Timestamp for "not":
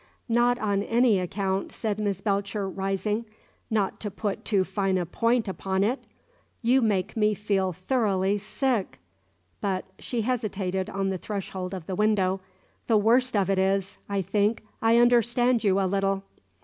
0.27-0.57, 3.69-3.99